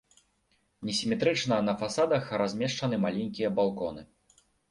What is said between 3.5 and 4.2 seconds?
балконы.